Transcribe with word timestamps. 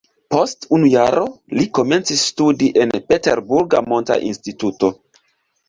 Post 0.35 0.63
unu 0.77 0.87
jaro 0.93 1.25
li 1.59 1.65
komencis 1.79 2.25
studi 2.31 2.71
en 2.87 2.95
peterburga 3.13 3.85
monta 3.93 4.21
instituto. 4.33 4.95